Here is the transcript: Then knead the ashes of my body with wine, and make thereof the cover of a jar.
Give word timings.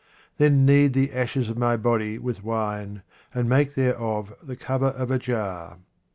Then 0.39 0.65
knead 0.65 0.93
the 0.93 1.11
ashes 1.13 1.47
of 1.47 1.59
my 1.59 1.77
body 1.77 2.17
with 2.17 2.43
wine, 2.43 3.03
and 3.35 3.47
make 3.47 3.75
thereof 3.75 4.33
the 4.41 4.55
cover 4.55 4.87
of 4.87 5.11
a 5.11 5.19
jar. 5.19 5.77